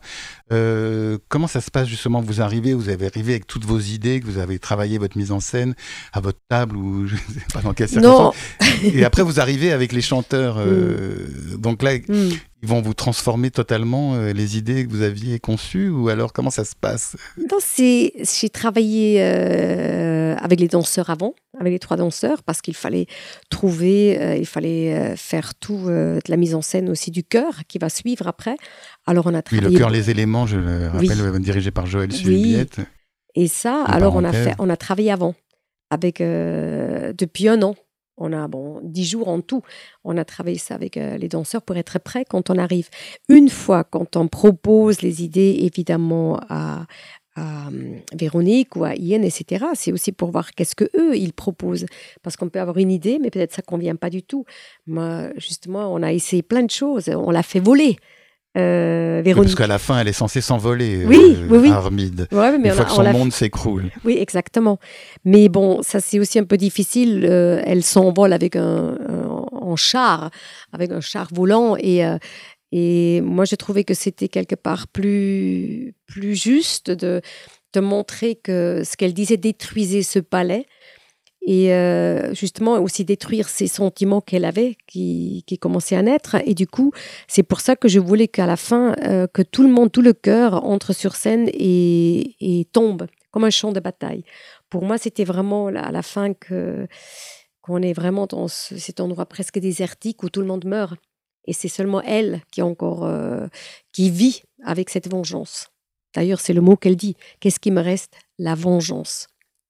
[0.53, 2.21] Euh, comment ça se passe justement?
[2.21, 5.33] Vous arrivez, vous avez arrivé avec toutes vos idées, que vous avez travaillé votre mise
[5.33, 5.75] en scène
[6.13, 8.35] à votre table ou je ne sais pas dans quelle circonstance.
[8.83, 10.55] Et après vous arrivez avec les chanteurs.
[10.59, 11.57] Euh, mm.
[11.57, 12.29] Donc là, mm
[12.63, 16.49] ils vont vous transformer totalement euh, les idées que vous aviez conçues ou alors comment
[16.49, 17.15] ça se passe?
[17.37, 23.07] Non, j'ai travaillé euh, avec les danseurs avant, avec les trois danseurs, parce qu'il fallait
[23.49, 27.77] trouver, euh, il fallait faire tout de la mise en scène aussi du chœur qui
[27.77, 28.57] va suivre après.
[29.05, 29.67] Alors on a travaillé.
[29.67, 32.81] Oui, le chœur, les éléments, je le rappelle, dirigé par Joël Subiette.
[33.35, 35.35] Et ça, alors on a fait, on a travaillé avant,
[35.89, 37.75] avec depuis un an
[38.17, 39.61] on a bon dix jours en tout.
[40.03, 42.89] On a travaillé ça avec euh, les danseurs pour être prêts quand on arrive.
[43.29, 46.85] Une fois quand on propose les idées, évidemment à,
[47.37, 49.65] hum, Véronique ou à Ian, etc.
[49.73, 51.85] C'est aussi pour voir qu'est-ce que eux ils proposent,
[52.23, 54.45] parce qu'on peut avoir une idée, mais peut-être ça convient pas du tout.
[54.85, 57.09] Moi, justement, on a essayé plein de choses.
[57.09, 57.97] On l'a fait voler.
[58.57, 61.69] Euh, Parce qu'à la fin, elle est censée s'envoler, oui, euh, oui, oui.
[61.69, 62.27] Armide.
[62.31, 63.91] Ouais, mais Une fois que son monde s'écroule.
[64.03, 64.79] Oui, exactement.
[65.25, 67.27] Mais bon, ça c'est aussi un peu difficile.
[67.29, 70.31] Euh, elle s'envole avec un, un, char,
[70.73, 71.75] avec un char volant.
[71.77, 72.03] Et,
[72.71, 77.21] et moi, j'ai trouvé que c'était quelque part plus, plus juste de,
[77.73, 80.65] de montrer que ce qu'elle disait détruisait ce palais
[81.47, 86.35] et euh, justement aussi détruire ces sentiments qu'elle avait qui, qui, commençaient à naître.
[86.45, 86.91] Et du coup,
[87.29, 90.01] c'est pour ça que je voulais qu'à la fin, euh, que tout le monde, tout
[90.01, 94.25] le cœur entre sur scène et, tombe comme un champ de bataille.
[94.69, 100.23] Pour moi, c'était vraiment à la fin qu'on est vraiment dans cet endroit presque désertique
[100.23, 100.99] où tout le monde meurt.
[101.47, 103.47] Et c'est seulement elle qui encore euh,
[103.93, 105.69] qui vit avec cette vengeance.
[106.13, 107.15] D'ailleurs, c'est le mot qu'elle dit.
[107.39, 108.13] Qu'est-ce qui me reste?
[108.37, 109.27] La vengeance.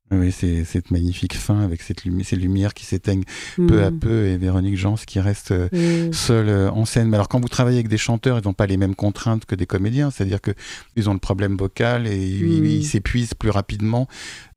[0.09, 3.25] Oui, c'est cette magnifique fin avec cette ces lumières qui s'éteignent
[3.57, 3.99] peu à mm.
[3.99, 5.67] peu et Véronique Jans qui reste euh,
[6.07, 6.13] mm.
[6.13, 7.09] seule euh, en scène.
[7.09, 9.55] Mais alors quand vous travaillez avec des chanteurs, ils n'ont pas les mêmes contraintes que
[9.55, 10.51] des comédiens, c'est-à-dire que
[10.95, 12.83] ils ont le problème vocal et ils mm.
[12.83, 14.07] s'épuisent plus rapidement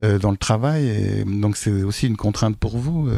[0.05, 1.25] euh, dans le travail.
[1.27, 3.09] donc c'est aussi une contrainte pour vous.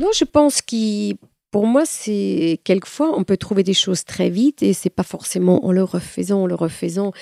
[0.00, 1.16] Non, je pense qu'ils
[1.50, 5.64] pour moi, c'est quelquefois on peut trouver des choses très vite et c'est pas forcément
[5.64, 7.12] en le refaisant, en le refaisant.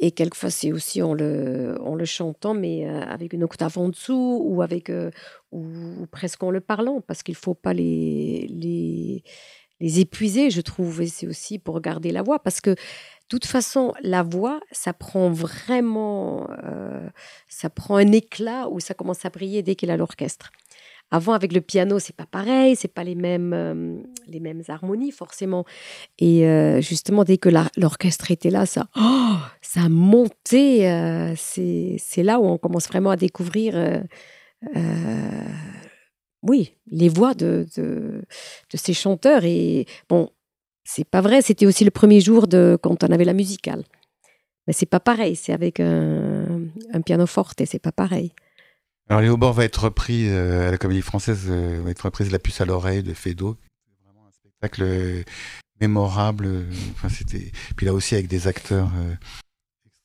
[0.00, 3.88] Et quelquefois c'est aussi en le, en le chantant, mais euh, avec une octave en
[3.88, 5.10] dessous ou avec euh,
[5.52, 9.22] ou, presque en le parlant, parce qu'il faut pas les, les
[9.80, 11.02] les épuiser, je trouve.
[11.02, 12.76] Et c'est aussi pour garder la voix, parce que de
[13.28, 17.08] toute façon, la voix, ça prend vraiment, euh,
[17.48, 20.52] ça prend un éclat où ça commence à briller dès qu'il a l'orchestre.
[21.12, 25.12] Avant, avec le piano, c'est pas pareil, c'est pas les mêmes, euh, les mêmes harmonies
[25.12, 25.64] forcément.
[26.18, 30.90] Et euh, justement, dès que l'orchestre était là, ça, oh, ça montait.
[30.90, 34.02] Euh, c'est là où on commence vraiment à découvrir,
[36.42, 38.22] oui, les voix de, de,
[38.74, 39.44] ces chanteurs.
[39.44, 40.30] Et bon,
[40.82, 41.40] c'est pas vrai.
[41.40, 43.84] C'était aussi le premier jour de quand on avait la musicale.
[44.66, 45.36] Mais c'est pas pareil.
[45.36, 48.32] C'est avec un, un piano forte et c'est pas pareil.
[49.08, 52.40] Alors Léobor va être repris euh, à la Comédie Française, euh, va être reprise La
[52.40, 53.56] puce à l'oreille de Fédo.
[53.86, 55.24] C'est vraiment un spectacle
[55.80, 56.66] mémorable.
[56.92, 57.52] Enfin, c'était.
[57.76, 58.90] Puis là aussi avec des acteurs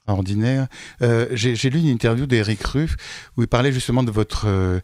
[0.02, 0.68] extraordinaires.
[1.02, 2.96] Euh, J'ai lu une interview d'Eric Ruff
[3.38, 4.80] où il parlait justement de votre euh,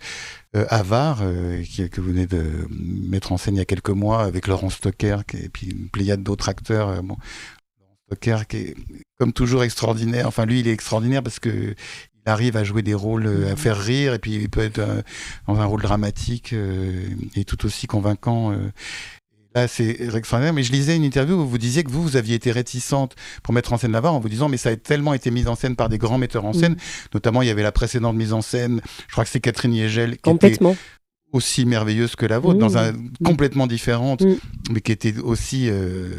[0.70, 4.70] avare que vous venez de mettre en scène il y a quelques mois avec Laurent
[4.70, 7.04] Stocker et puis une pléiade d'autres acteurs.
[7.04, 7.18] bon,
[8.08, 8.76] Stocker qui est
[9.20, 10.28] comme toujours extraordinaire.
[10.28, 11.76] Enfin, lui, il est extraordinaire parce que
[12.28, 14.82] arrive à jouer des rôles, à faire rire, et puis il peut être
[15.48, 16.54] dans un rôle dramatique
[17.36, 18.54] et tout aussi convaincant
[19.68, 20.54] c'est extraordinaire.
[20.54, 23.54] Mais je lisais une interview où vous disiez que vous, vous aviez été réticente pour
[23.54, 25.76] mettre en scène Navarre en vous disant, mais ça a tellement été mis en scène
[25.76, 26.74] par des grands metteurs en scène.
[26.74, 26.78] Mm.
[27.16, 30.18] Notamment, il y avait la précédente mise en scène, je crois que c'est Catherine Yegel,
[30.18, 30.60] qui était
[31.34, 32.78] aussi merveilleuse que la vôtre, dans mm.
[32.78, 33.12] un mm.
[33.24, 34.24] complètement différente,
[34.72, 36.10] mais qui était aussi euh,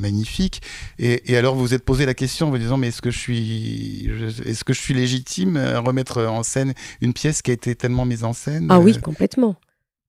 [0.00, 0.62] magnifique.
[0.98, 3.18] Et, alors, vous vous êtes posé la question en vous disant, mais est-ce que je
[3.18, 4.10] suis,
[4.44, 8.04] est-ce que je suis légitime à remettre en scène une pièce qui a été tellement
[8.04, 9.56] mise en scène Ah oui, euh complètement.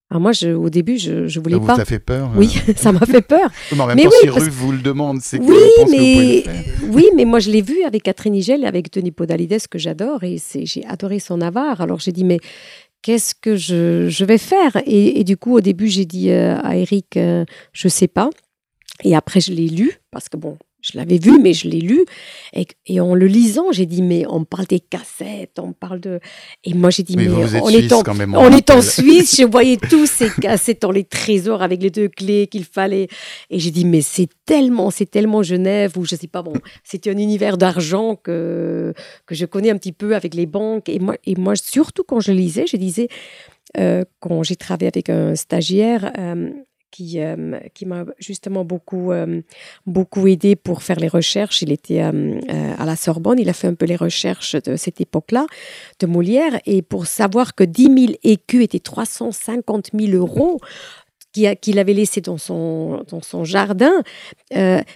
[0.10, 1.76] Alors moi, je, au début, je, je voulais ça pas.
[1.76, 2.32] Ça fait peur.
[2.38, 3.50] Oui, euh ça m'a fait peur.
[3.74, 6.44] mais en même temps, si Ruff vous le demande, c'est oui, que mais...
[6.94, 10.24] Oui, mais moi, je l'ai vu avec Catherine Higel et avec Tony Podalides, que j'adore,
[10.24, 11.82] et j'ai adoré son avare.
[11.82, 12.40] Alors j'ai dit, mais
[13.08, 16.76] qu'est-ce que je, vais faire et, et, du coup, au début, j'ai dit euh, à
[16.76, 18.30] Eric, euh, je sais pas.
[19.06, 20.58] Et après, je l'ai lu, parce que bon,
[20.92, 22.06] je l'avais vu, mais je l'ai lu.
[22.54, 26.20] Et, en le lisant, j'ai dit, mais on parle des cassettes, on parle de.
[26.64, 29.46] Et moi, j'ai dit, mais, on, est en, quand même, on est en Suisse, je
[29.46, 33.08] voyais tous ces cassettes dans les trésors avec les deux clés qu'il fallait.
[33.50, 37.10] Et j'ai dit, mais c'est tellement, c'est tellement Genève, ou je sais pas, bon, c'était
[37.10, 38.94] un univers d'argent que,
[39.26, 40.90] que je connais un petit peu avec les banques.
[40.90, 43.08] Et moi, et moi surtout quand je lisais, je disais,
[43.78, 46.50] euh, quand j'ai travaillé avec un stagiaire, euh,
[46.92, 49.42] qui, euh, qui m'a justement beaucoup, euh,
[49.86, 51.62] beaucoup aidé pour faire les recherches.
[51.62, 52.40] Il était euh,
[52.78, 55.46] à la Sorbonne, il a fait un peu les recherches de cette époque-là,
[56.00, 60.60] de Molière, et pour savoir que 10 000 écus étaient 350 000 euros,
[61.34, 64.02] qu'il avait laissé dans son, dans son jardin.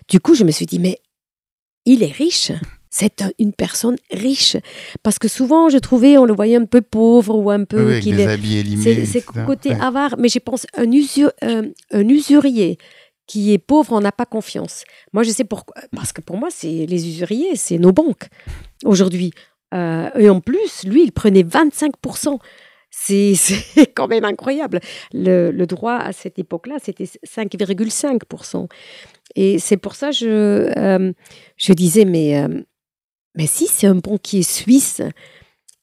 [0.10, 0.98] du coup, je me suis dit, mais
[1.86, 2.52] il est riche
[2.92, 4.58] c'est une personne riche.
[5.02, 8.00] Parce que souvent, je trouvais, on le voyait un peu pauvre ou un peu.
[8.00, 9.06] qu'il est.
[9.06, 10.16] C'est côté avare.
[10.20, 12.78] Mais je pense, un, euh, un usurier
[13.28, 14.84] qui est pauvre, on n'a pas confiance.
[15.14, 15.76] Moi, je sais pourquoi.
[15.96, 18.28] Parce que pour moi, c'est les usuriers, c'est nos banques
[18.84, 19.32] aujourd'hui.
[19.74, 22.38] Euh, et en plus, lui, il prenait 25%.
[22.94, 24.82] C'est quand même incroyable.
[25.14, 28.68] Le, le droit à cette époque-là, c'était 5,5%.
[29.36, 30.28] Et c'est pour ça que je,
[30.78, 31.14] euh,
[31.56, 32.46] je disais, mais
[33.36, 35.02] mais si c'est un banquier suisse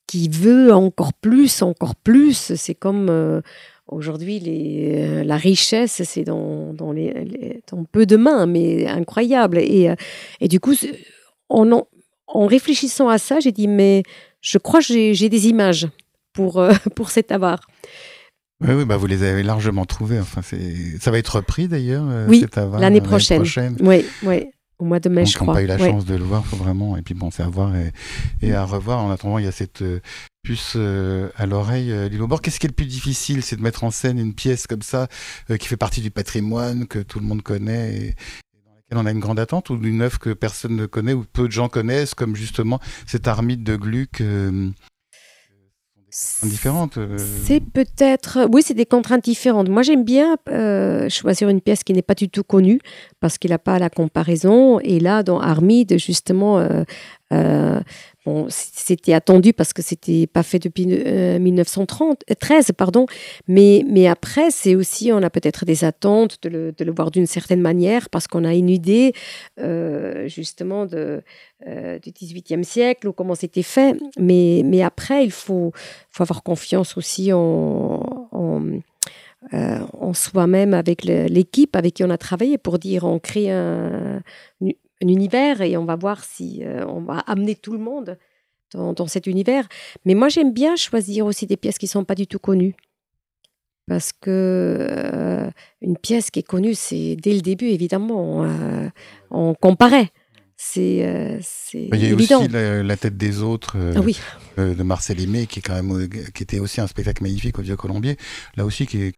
[0.07, 3.41] qui veut encore plus, encore plus, c'est comme euh,
[3.87, 7.61] aujourd'hui euh, la richesse, c'est dans, dans, les,
[7.93, 9.59] peu de mains, mais incroyable.
[9.59, 9.95] Et, euh,
[10.41, 10.75] et du coup,
[11.49, 11.87] en,
[12.27, 14.03] en réfléchissant à ça, j'ai dit, mais
[14.41, 15.89] je crois que j'ai des images
[16.33, 16.63] pour,
[16.95, 17.61] pour cet avare.
[18.61, 20.19] Oui, oui bah vous les avez largement trouvées.
[20.19, 22.05] Enfin, ça va être repris d'ailleurs.
[22.29, 22.45] Oui,
[22.79, 23.43] l'année prochaine.
[23.43, 23.77] prochaine.
[23.81, 25.49] Oui, oui au mois de mai, je crois.
[25.49, 26.97] On n'a pas eu la chance de le voir, faut vraiment.
[26.97, 27.73] Et puis bon, c'est à voir
[28.43, 28.99] et, à revoir.
[29.01, 30.01] En attendant, il y a cette euh,
[30.43, 31.91] puce euh, à l'oreille.
[31.91, 34.35] Euh, Lilo Bord, qu'est-ce qui est le plus difficile C'est de mettre en scène une
[34.35, 35.09] pièce comme ça,
[35.59, 38.15] qui fait partie du patrimoine, que tout le monde connaît et,
[38.65, 41.25] dans laquelle on a une grande attente, ou une œuvre que personne ne connaît, ou
[41.25, 44.23] peu de gens connaissent, comme justement cette armide de Gluck
[46.97, 47.17] Euh.
[47.45, 49.69] C'est peut-être, oui, c'est des contraintes différentes.
[49.69, 52.81] Moi, j'aime bien euh, choisir une pièce qui n'est pas du tout connue
[53.21, 54.81] parce qu'il n'a pas la comparaison.
[54.81, 56.59] Et là, dans Armide, justement,
[57.33, 57.81] euh,
[58.49, 63.07] c'était attendu parce que c'était pas fait depuis 1930, 13, pardon.
[63.47, 67.11] Mais, mais après, c'est aussi, on a peut-être des attentes de le, de le voir
[67.11, 69.13] d'une certaine manière parce qu'on a une idée,
[70.27, 71.23] justement, de,
[71.67, 73.97] du XVIIIe siècle ou comment c'était fait.
[74.19, 75.73] Mais, mais après, il faut,
[76.11, 82.79] faut avoir confiance aussi en, en, soi-même avec l'équipe avec qui on a travaillé pour
[82.79, 84.21] dire on crée un,
[85.03, 88.19] un univers et on va voir si euh, on va amener tout le monde
[88.75, 89.67] dans, cet univers.
[90.05, 92.75] Mais moi, j'aime bien choisir aussi des pièces qui ne sont pas du tout connues.
[93.87, 98.91] Parce que euh, une pièce qui est connue, c'est dès le début, évidemment, euh,
[99.31, 100.11] on comparait.
[100.55, 101.41] C'est
[101.73, 105.81] Il y a aussi la, tête des autres ah de Marcel Aimé, qui, est quand
[105.81, 108.19] même, qui était aussi un spectacle magnifique au Vieux Colombier.
[108.57, 109.15] Là aussi, qui est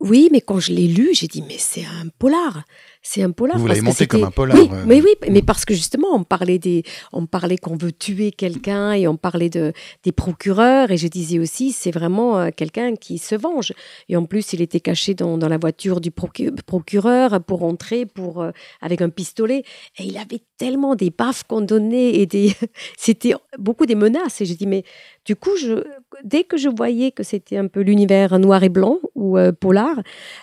[0.00, 2.62] oui, mais quand je l'ai lu, j'ai dit, mais c'est un polar.
[3.02, 3.58] C'est un polar.
[3.58, 4.56] Vous l'avez monté comme un polar.
[4.56, 6.82] Oui, mais oui, mais parce que justement, on parlait des,
[7.12, 9.72] on parlait qu'on veut tuer quelqu'un et on parlait de
[10.04, 13.72] des procureurs et je disais aussi, c'est vraiment euh, quelqu'un qui se venge.
[14.08, 18.42] Et en plus, il était caché dans, dans la voiture du procureur pour entrer, pour
[18.42, 19.64] euh, avec un pistolet.
[19.98, 22.52] Et il avait tellement des baffes qu'on donnait et des,
[22.98, 24.40] c'était beaucoup des menaces.
[24.42, 24.84] Et j'ai dit, mais
[25.24, 25.84] du coup, je,
[26.24, 30.02] dès que je voyais que c'était un peu l'univers noir et blanc ou polar,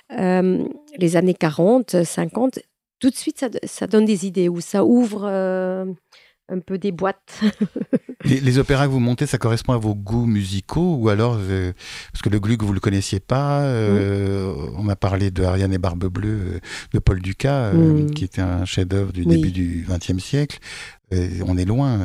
[0.09, 2.59] les années 40, 50,
[2.99, 5.27] tout de suite, ça, ça donne des idées ou ça ouvre
[6.49, 7.41] un peu des boîtes.
[8.23, 11.73] les, opéras que vous montez, ça correspond à vos goûts musicaux ou alors, euh,
[12.11, 15.73] parce que le Gluck, vous ne le connaissiez pas, euh, on a parlé de Ariane
[15.73, 16.59] et Barbe Bleue euh,
[16.93, 18.11] de Paul Ducas, mm.
[18.11, 20.59] qui était un chef-d'œuvre du début du XXe siècle.
[21.11, 21.99] On est loin.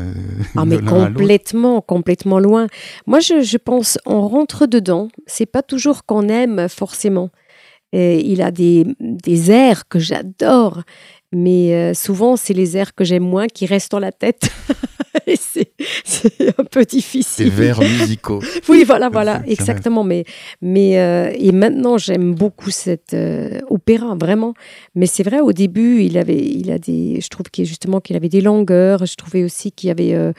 [0.56, 2.66] ah, mais complètement, complètement loin.
[3.06, 5.08] Moi, je, je pense, on rentre dedans.
[5.26, 7.30] C'est pas toujours qu'on aime forcément.
[7.92, 10.82] Et il a des, des airs que j'adore.
[11.32, 14.50] Mais euh, souvent, c'est les airs que j'aime moins qui restent dans la tête.
[15.28, 15.70] et c'est
[16.58, 17.44] un peu difficile.
[17.44, 18.42] Des vers musicaux.
[18.68, 20.02] oui, voilà, voilà, exactement.
[20.02, 20.24] Mais,
[20.60, 24.54] mais euh, et maintenant, j'aime beaucoup cet euh, opéra, vraiment.
[24.96, 28.16] Mais c'est vrai, au début, il avait, il a des, je trouve qu'il justement qu'il
[28.16, 29.06] avait des longueurs.
[29.06, 30.32] Je trouvais aussi qu'il y avait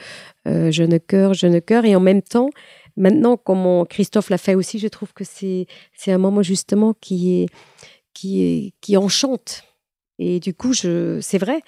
[0.44, 2.50] jeune cœur, jeune cœur, et en même temps.
[2.98, 5.66] Maintenant, comme Christophe l'a fait aussi, je trouve que c'est
[6.08, 7.46] un moment justement qui est
[8.12, 9.64] qui est qui enchante
[10.22, 11.62] et du coup, c'est vrai,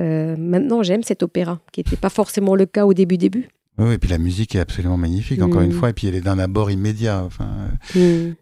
[0.00, 3.48] euh, maintenant j'aime cet opéra, qui n'était pas forcément le cas au début début.
[3.78, 5.78] Oui, et puis la musique est absolument magnifique, encore une mm.
[5.78, 7.22] fois, et puis elle est d'un abord immédiat.
[7.24, 7.98] Enfin, mm.
[7.98, 8.32] euh,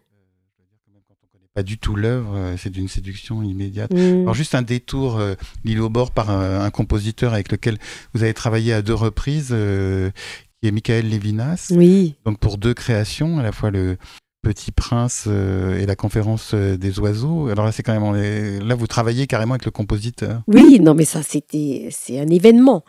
[1.07, 3.93] quand on ne connaît pas du tout l'œuvre, euh, c'est d'une séduction immédiate.
[3.93, 4.21] Mm.
[4.21, 5.21] Alors juste un détour,
[5.65, 7.77] l'île au bord, par un, compositeur avec lequel
[8.13, 11.71] vous avez travaillé à deux reprises, qui est Michael Levinas.
[11.71, 12.15] Oui.
[12.25, 13.97] Donc pour deux créations, à la fois le,
[14.41, 17.49] Petit Prince euh, et la conférence euh, des oiseaux.
[17.49, 20.41] Alors là, c'est quand même là vous travaillez carrément avec le compositeur.
[20.47, 22.83] Oui, non, mais ça c'était c'est un événement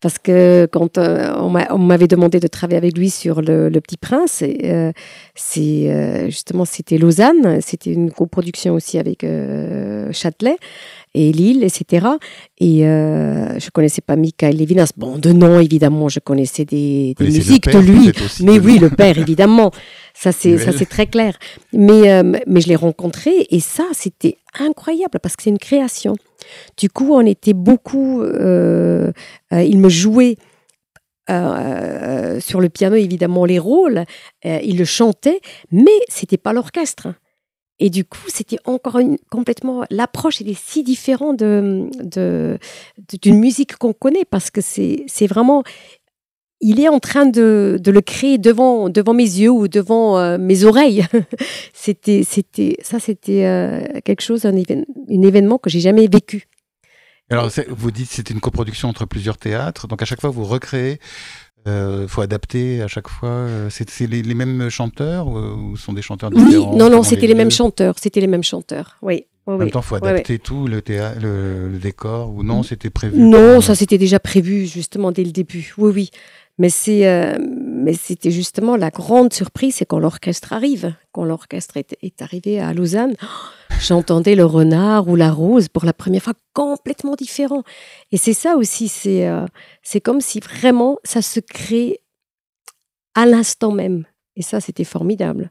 [0.00, 1.32] parce que quand euh,
[1.70, 4.42] on m'avait demandé de travailler avec lui sur le, Petit Prince,
[5.34, 9.24] c'est justement c'était Lausanne, c'était une coproduction aussi avec
[10.12, 10.56] Châtelet
[11.14, 12.06] et Lille, etc.
[12.58, 14.90] Et euh, je connaissais pas Michael Levinas.
[14.96, 18.12] Bon, de nom, évidemment, je connaissais des, musiques de lui.
[18.42, 19.70] Mais oui, le père, évidemment.
[20.14, 21.38] Ça, c'est, ça, c'est très clair.
[21.72, 26.16] Mais, euh, mais je l'ai rencontré et ça, c'était incroyable parce que c'est une création.
[26.76, 28.22] Du coup, on était beaucoup.
[28.22, 29.12] Euh,
[29.52, 30.36] euh, il me jouait.
[31.28, 34.04] sur le piano, évidemment, les rôles,
[34.44, 37.08] il le chantait, mais c'était pas l'orchestre.
[37.80, 38.98] Et du coup, c'était encore
[39.30, 39.84] complètement.
[39.90, 42.58] L'approche était si différente d'une de,
[43.22, 45.62] d'une musique qu'on connaît parce que c'est vraiment.
[46.60, 50.38] Il est en train de, de, le créer devant, devant mes yeux ou devant euh,
[50.38, 51.06] mes oreilles.
[51.72, 56.48] c'était, c'était, ça, c'était euh, quelque chose, un, un événement que j'ai jamais vécu.
[57.30, 59.86] Alors, vous dites que c'était une coproduction entre plusieurs théâtres.
[59.86, 60.98] Donc, à chaque fois, vous recréez
[61.66, 63.46] il euh, faut adapter à chaque fois.
[63.68, 67.50] C'est les, mêmes chanteurs ou, sont des chanteurs différents Oui, non, non, c'était les, mêmes
[67.50, 67.96] chanteurs.
[67.98, 68.96] C'était les mêmes chanteurs.
[69.02, 69.26] Oui.
[69.46, 73.18] en même temps, il faut adapter tout, le, théâtre, le, décor, ou non, c'était prévu
[73.18, 75.74] Non, ça c'était déjà prévu, justement, dès le début.
[75.76, 76.10] Oui, oui.
[76.60, 80.94] Euh, mais c'était justement la grande surprise, c'est quand l'orchestre arrive.
[81.12, 83.14] Quand l'orchestre est, est, arrivé à Lausanne,
[83.80, 87.62] j'entendais le renard ou la rose pour la première fois complètement différent.
[88.10, 89.46] Et c'est ça aussi, c'est, euh,
[89.82, 92.00] c'est comme si vraiment ça se crée
[93.14, 94.04] à l'instant même.
[94.36, 95.50] Et ça, c'était formidable.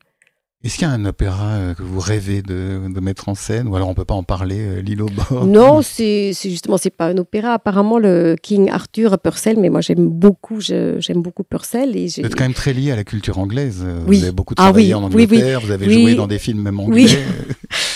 [0.64, 3.68] Est-ce qu'il y a un opéra euh, que vous rêvez de, mettre en scène?
[3.68, 6.90] Ou alors on ne peut pas en parler, euh, au bord Non, c'est justement, c'est
[6.90, 7.54] pas un opéra.
[7.54, 11.96] Apparemment, le King Arthur Purcell, mais moi j'aime beaucoup, j'aime beaucoup Purcell.
[11.96, 13.86] Et vous êtes quand même très lié à la culture anglaise.
[14.08, 14.18] Oui.
[14.18, 17.06] Vous avez beaucoup ah travaillé en Angleterre, vous avez joué dans des films même anglais.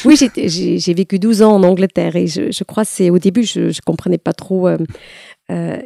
[0.06, 3.86] Oui, j'ai vécu 12 ans en Angleterre et je, crois c'est au début, je ne
[3.86, 4.68] comprenais pas trop.
[4.68, 4.84] Euh, euh,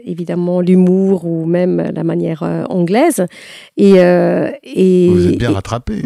[0.04, 3.26] évidemment l'humour ou même la manière euh, anglaise.
[3.78, 6.02] Et, euh, et, Vous êtes bien rattrapé.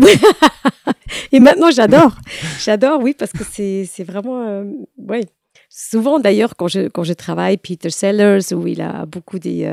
[1.31, 2.15] et maintenant, j'adore.
[2.59, 4.63] j'adore, oui, parce que c'est vraiment...
[4.97, 5.25] ouais.
[5.71, 9.71] Souvent, d'ailleurs, quand je, quand je travaille, Peter Sellers, où il a beaucoup des...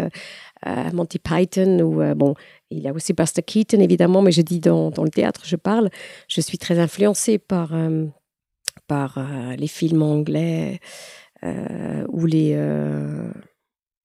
[0.92, 2.34] Monty Python, ou bon,
[2.70, 5.90] il a aussi Buster Keaton, évidemment, mais je dis dans, dans le théâtre, je parle,
[6.26, 7.72] je suis très influencée par,
[8.88, 9.24] par
[9.56, 10.80] les films anglais
[11.44, 12.56] ou les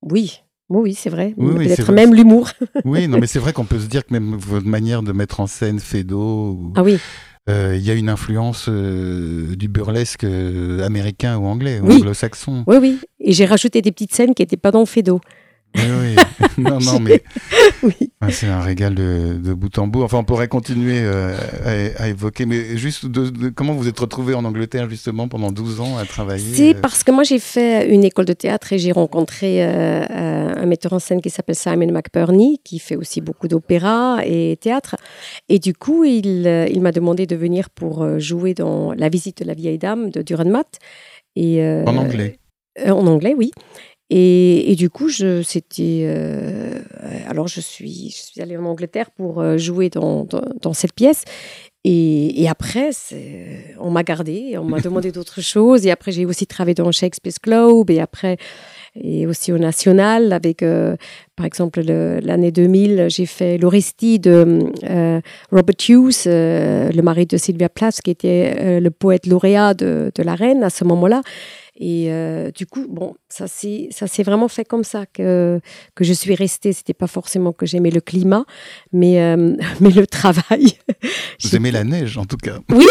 [0.02, 1.34] oui, oui, c'est vrai.
[1.38, 2.50] Peut-être même l'humour.
[2.86, 5.40] oui, non, mais c'est vrai qu'on peut se dire que même votre manière de mettre
[5.40, 6.72] en scène Fedo.
[6.76, 6.98] Ah oui.
[7.50, 12.64] Euh, il y a une influence euh, du burlesque euh, américain ou anglais, ou anglo-saxon.
[12.68, 13.00] Oui, oui.
[13.20, 15.20] Et j'ai rajouté des petites scènes qui n'étaient pas dans Fedo.
[15.76, 16.16] Oui, oui.
[16.58, 17.24] non, non, mais
[18.30, 20.04] c'est un régal de, bout en bout.
[20.04, 21.36] Enfin, on pourrait continuer euh,
[21.98, 25.98] à, évoquer, mais juste de, comment vous êtes retrouvé en Angleterre justement pendant 12 ans
[25.98, 26.80] à travailler C'est euh?
[26.82, 30.93] parce que moi j'ai fait une école de théâtre et j'ai rencontré euh, un metteur
[30.93, 34.95] en scène qui s'appelle Simon McBurney, qui fait aussi beaucoup d'opéra et théâtre.
[35.50, 39.45] Et du coup, il, il m'a demandé de venir pour jouer dans La visite de
[39.45, 40.64] la vieille dame de Duran
[41.36, 42.39] Et, en anglais
[42.86, 43.52] En anglais, oui.
[44.14, 46.03] Et, du coup, je, c'était.
[46.03, 46.82] Euh,
[47.30, 50.28] alors, je suis, je suis allée en Angleterre pour euh, jouer dans,
[50.62, 51.24] dans, cette pièce.
[51.86, 52.89] Et, et après,
[53.80, 55.86] on m'a gardé, on m'a demandé d'autres choses.
[55.86, 57.89] Et après, j'ai aussi travaillé dans Shakespeare's Globe.
[57.89, 58.36] Et après,
[59.01, 60.97] et aussi au national avec euh,
[61.38, 64.70] par exemple l'année 2000 j'ai fait l'Orestie de
[65.49, 70.36] Robert Hughes le mari de Sylvia Plath qui était le poète lauréat de, de la
[70.36, 71.22] reine à ce moment-là
[71.76, 73.89] et euh, du coup, bon, ça s'est
[74.24, 75.61] vraiment fait comme ça que,
[75.95, 76.74] que je suis restée.
[76.74, 78.45] C'était pas forcément que j'aimais le climat,
[78.91, 80.74] mais, euh, mais le travail.
[81.41, 82.57] Vous aimez la neige, en tout cas.
[82.69, 82.86] Oui.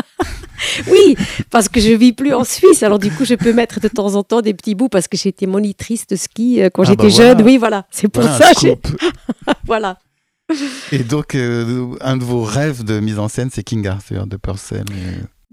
[0.90, 1.16] oui,
[1.50, 2.82] parce que je vis plus en Suisse.
[2.82, 5.18] Alors du coup, je peux mettre de temps en temps des petits bouts parce que
[5.18, 7.42] j'étais monitrice de ski euh, quand ah, j'étais bah jeune.
[7.42, 7.86] Oui, voilà.
[7.90, 8.50] C'est pour ça.
[9.66, 9.98] voilà.
[10.90, 14.84] Et donc, un de vos rêves de mise en scène, c'est King Arthur de Purcell.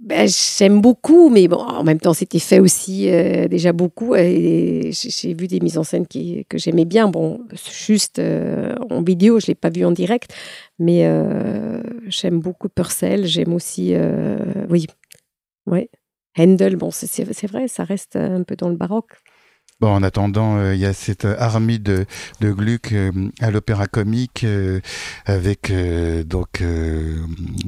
[0.08, 4.16] Ben, j'aime beaucoup, mais bon, en même temps, c'était fait aussi euh, déjà beaucoup.
[4.16, 7.10] Et j'ai vu des mises en scène qui, que j'aimais bien.
[7.10, 10.34] Bon, juste euh, en vidéo, je ne l'ai pas vu en direct,
[10.80, 13.26] mais euh, j'aime beaucoup Purcell.
[13.26, 13.96] J'aime aussi,
[14.70, 14.88] oui,
[15.66, 15.90] ouais.
[16.38, 19.18] Handel, bon, c'est vrai, ça reste un peu dans le baroque.
[19.80, 22.08] Bon, en attendant, euh, il y a cette armée de,
[22.42, 24.80] de Gluck euh, à l'Opéra Comique euh,
[25.28, 25.72] avec
[26.26, 26.64] donc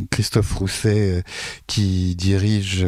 [0.10, 1.24] Christophe Rousset
[1.68, 2.86] qui dirige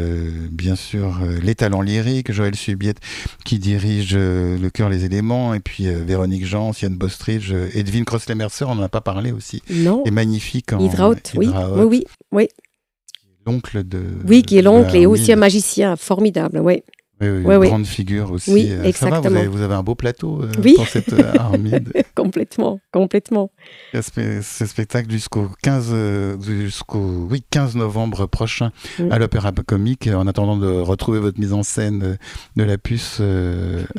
[0.51, 2.97] bien sûr les talents lyriques, Joël Subiette
[3.45, 8.75] qui dirige le cœur les éléments et puis Véronique Jean, Yann Bostridge, Edwin Crossler-Mercer, on
[8.75, 9.61] n'en a pas parlé aussi.
[9.69, 10.03] Non.
[10.05, 10.89] Et magnifique en oui.
[11.35, 11.49] oui,
[11.83, 12.47] oui, oui.
[13.45, 14.03] L'oncle de.
[14.27, 16.83] Oui, qui est l'oncle et aussi un magicien formidable, oui.
[17.21, 18.51] Oui, oui, une grande figure aussi.
[18.51, 19.37] Oui, exactement.
[19.37, 20.73] Euh, vous, avez, un beau plateau euh, oui.
[20.75, 21.93] pour cette euh, Armide.
[22.15, 23.51] complètement, complètement.
[23.93, 28.71] Ce spectacle jusqu'au 15, jusqu'au oui, 15 novembre prochain
[29.11, 32.17] à l'Opéra Comique, en attendant de retrouver votre mise en scène
[32.55, 33.21] de la puce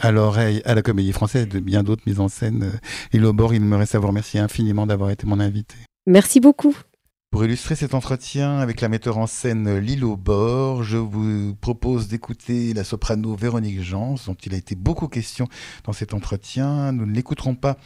[0.01, 2.73] à l'oreille à la Comédie Française et de bien d'autres mises en scène.
[3.13, 5.77] Et au bord, il me reste à vous remercier infiniment d'avoir été mon invité.
[6.07, 6.77] Merci beaucoup.
[7.33, 12.75] Pour illustrer cet entretien avec la metteur en scène Lilo Bord, je vous propose d'écouter
[12.75, 15.49] la soprano Véronique Jans, dont il a été beaucoup question
[15.85, 16.93] dans cet entretien.
[16.93, 17.79] Nous ne l'écouterons pas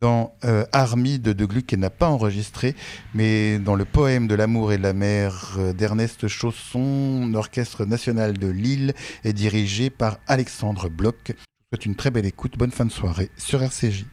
[0.00, 2.76] dans euh, Armide de Gluck, qui n'a pas enregistré,
[3.14, 8.38] mais dans le poème de l'amour et de la mer euh, d'Ernest Chausson, l'Orchestre national
[8.38, 11.32] de Lille est dirigé par Alexandre Bloch.
[11.72, 14.04] Je une très belle écoute, bonne fin de soirée sur RCJ.